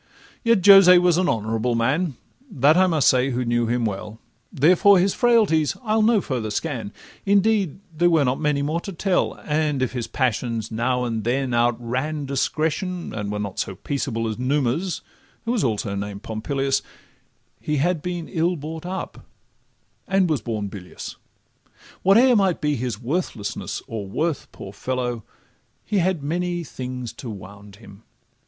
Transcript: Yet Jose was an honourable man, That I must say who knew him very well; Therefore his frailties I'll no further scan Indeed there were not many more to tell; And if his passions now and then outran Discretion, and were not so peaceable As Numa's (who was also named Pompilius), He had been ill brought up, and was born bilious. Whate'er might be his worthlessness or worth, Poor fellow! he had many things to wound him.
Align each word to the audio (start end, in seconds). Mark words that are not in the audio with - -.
Yet 0.43 0.65
Jose 0.65 0.97
was 0.97 1.19
an 1.19 1.29
honourable 1.29 1.75
man, 1.75 2.15
That 2.49 2.75
I 2.75 2.87
must 2.87 3.07
say 3.07 3.29
who 3.29 3.45
knew 3.45 3.67
him 3.67 3.85
very 3.85 3.97
well; 3.97 4.19
Therefore 4.51 4.97
his 4.97 5.13
frailties 5.13 5.77
I'll 5.83 6.01
no 6.01 6.21
further 6.21 6.49
scan 6.49 6.91
Indeed 7.23 7.79
there 7.95 8.09
were 8.09 8.25
not 8.25 8.39
many 8.39 8.63
more 8.63 8.81
to 8.81 8.93
tell; 8.93 9.35
And 9.45 9.83
if 9.83 9.91
his 9.91 10.07
passions 10.07 10.71
now 10.71 11.03
and 11.03 11.23
then 11.23 11.53
outran 11.53 12.25
Discretion, 12.25 13.13
and 13.13 13.31
were 13.31 13.37
not 13.37 13.59
so 13.59 13.75
peaceable 13.75 14.27
As 14.27 14.39
Numa's 14.39 15.01
(who 15.45 15.51
was 15.51 15.63
also 15.63 15.93
named 15.93 16.23
Pompilius), 16.23 16.81
He 17.59 17.75
had 17.77 18.01
been 18.01 18.27
ill 18.27 18.55
brought 18.55 18.87
up, 18.87 19.23
and 20.07 20.27
was 20.27 20.41
born 20.41 20.67
bilious. 20.67 21.15
Whate'er 22.01 22.35
might 22.35 22.59
be 22.59 22.75
his 22.75 22.99
worthlessness 22.99 23.83
or 23.85 24.07
worth, 24.07 24.51
Poor 24.51 24.73
fellow! 24.73 25.23
he 25.85 25.99
had 25.99 26.23
many 26.23 26.63
things 26.63 27.13
to 27.13 27.29
wound 27.29 27.75
him. 27.75 28.01